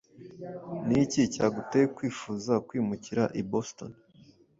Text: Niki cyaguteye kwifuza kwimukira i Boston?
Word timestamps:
Niki 0.87 1.21
cyaguteye 1.33 1.85
kwifuza 1.95 2.53
kwimukira 2.67 3.23
i 3.41 3.43
Boston? 3.51 3.91